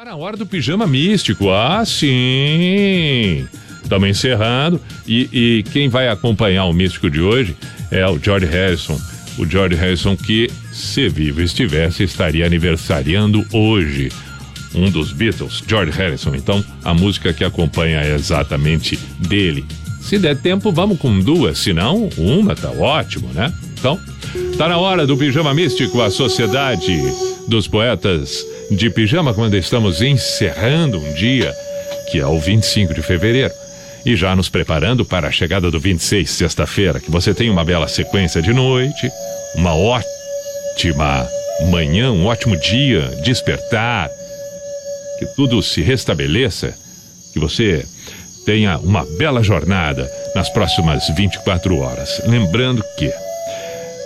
[0.00, 1.50] Tá na hora do pijama místico.
[1.50, 3.46] Ah, sim.
[3.82, 4.80] Estamos encerrando.
[5.06, 7.54] E, e, quem vai acompanhar o místico de hoje
[7.90, 8.98] é o George Harrison.
[9.36, 14.10] O George Harrison que, se vivo estivesse, estaria aniversariando hoje.
[14.74, 16.34] Um dos Beatles, George Harrison.
[16.34, 19.66] Então, a música que acompanha é exatamente dele.
[20.00, 21.58] Se der tempo, vamos com duas.
[21.58, 23.52] Se não, uma tá ótimo, né?
[23.78, 24.00] Então,
[24.56, 27.00] tá na hora do Pijama Místico, a sociedade
[27.48, 31.52] dos poetas de pijama quando estamos encerrando um dia,
[32.10, 33.52] que é o 25 de fevereiro,
[34.04, 37.88] e já nos preparando para a chegada do 26, sexta-feira, que você tenha uma bela
[37.88, 39.10] sequência de noite,
[39.56, 41.28] uma ótima
[41.70, 44.08] manhã, um ótimo dia, despertar,
[45.18, 46.74] que tudo se restabeleça,
[47.32, 47.84] que você
[48.46, 52.22] tenha uma bela jornada nas próximas 24 horas.
[52.26, 53.12] Lembrando que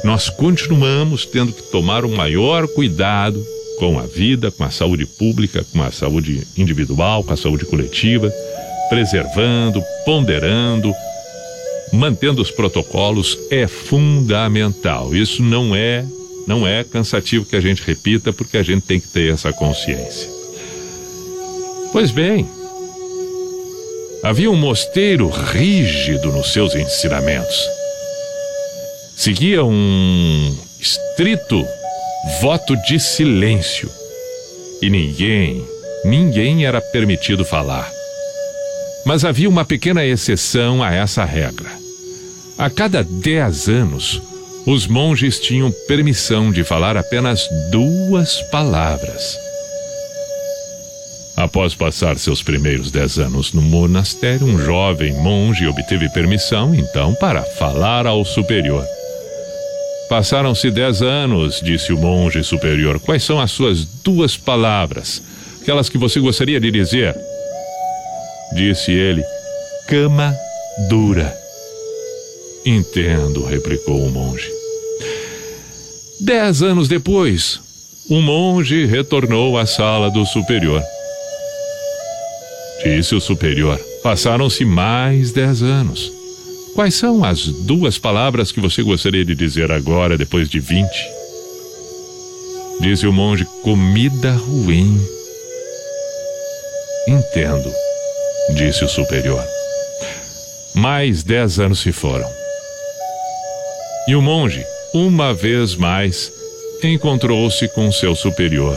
[0.05, 3.43] nós continuamos tendo que tomar o maior cuidado
[3.79, 8.31] com a vida, com a saúde pública, com a saúde individual, com a saúde coletiva,
[8.91, 10.95] preservando, ponderando,
[11.91, 15.15] mantendo os protocolos é fundamental.
[15.15, 16.05] Isso não é
[16.47, 20.29] não é cansativo que a gente repita porque a gente tem que ter essa consciência.
[21.91, 22.47] Pois bem,
[24.23, 27.57] havia um mosteiro rígido nos seus ensinamentos.
[29.17, 31.65] Seguia um estrito
[32.41, 33.89] voto de silêncio.
[34.83, 35.65] E ninguém,
[36.05, 37.91] ninguém era permitido falar.
[39.07, 41.71] Mas havia uma pequena exceção a essa regra.
[42.59, 44.21] A cada dez anos,
[44.67, 49.39] os monges tinham permissão de falar apenas duas palavras.
[51.37, 57.43] Após passar seus primeiros dez anos no monastério, um jovem monge obteve permissão, então, para
[57.43, 58.85] falar ao superior.
[60.09, 63.01] Passaram-se dez anos, disse o monge superior.
[63.01, 65.23] Quais são as suas duas palavras?
[65.63, 67.17] Aquelas que você gostaria de dizer?
[68.55, 69.25] Disse ele:
[69.89, 70.35] cama
[70.89, 71.35] dura.
[72.67, 74.49] Entendo, replicou o monge.
[76.21, 77.61] Dez anos depois,
[78.09, 80.83] o monge retornou à sala do superior.
[82.85, 86.14] Disse o superior: passaram-se mais dez anos.
[86.75, 91.09] Quais são as duas palavras que você gostaria de dizer agora, depois de vinte?
[92.81, 95.01] Disse o monge: comida ruim.
[97.07, 97.73] Entendo,
[98.57, 99.45] disse o superior.
[100.75, 102.29] Mais dez anos se foram.
[104.09, 106.33] E o monge, uma vez mais,
[106.83, 108.77] encontrou-se com seu superior.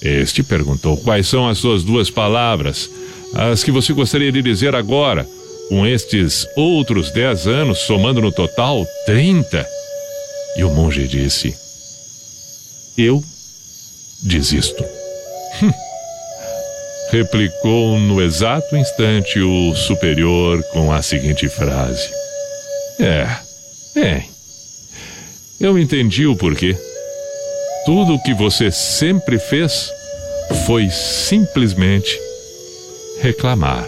[0.00, 2.88] Este perguntou quais são as suas duas palavras,
[3.34, 5.28] as que você gostaria de dizer agora,
[5.68, 9.66] com estes outros dez anos, somando no total trinta.
[10.56, 11.54] E o monge disse:
[12.96, 13.22] Eu
[14.22, 14.84] desisto.
[15.62, 15.72] Hum.
[17.10, 22.08] Replicou no exato instante o superior com a seguinte frase:
[22.98, 23.28] É,
[24.00, 24.22] é.
[25.60, 26.76] Eu entendi o porquê.
[27.86, 29.90] Tudo o que você sempre fez
[30.66, 32.20] foi simplesmente
[33.20, 33.86] reclamar.